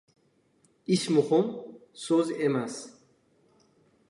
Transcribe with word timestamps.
Ish 0.95 1.03
muhim, 1.17 1.51
so‘z 2.07 2.33
emas. 2.47 2.81